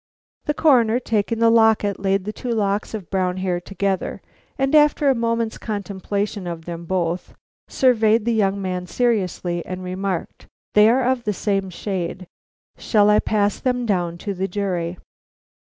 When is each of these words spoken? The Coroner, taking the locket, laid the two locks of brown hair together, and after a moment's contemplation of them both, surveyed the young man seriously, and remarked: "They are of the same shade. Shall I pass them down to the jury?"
The 0.45 0.55
Coroner, 0.55 0.99
taking 0.99 1.37
the 1.37 1.51
locket, 1.51 1.99
laid 1.99 2.25
the 2.25 2.33
two 2.33 2.49
locks 2.49 2.95
of 2.95 3.11
brown 3.11 3.37
hair 3.37 3.61
together, 3.61 4.19
and 4.57 4.73
after 4.73 5.07
a 5.09 5.13
moment's 5.13 5.59
contemplation 5.59 6.47
of 6.47 6.65
them 6.65 6.85
both, 6.85 7.35
surveyed 7.67 8.25
the 8.25 8.33
young 8.33 8.59
man 8.59 8.87
seriously, 8.87 9.63
and 9.63 9.83
remarked: 9.83 10.47
"They 10.73 10.89
are 10.89 11.03
of 11.03 11.25
the 11.25 11.33
same 11.33 11.69
shade. 11.69 12.25
Shall 12.79 13.11
I 13.11 13.19
pass 13.19 13.59
them 13.59 13.85
down 13.85 14.17
to 14.25 14.33
the 14.33 14.47
jury?" 14.47 14.97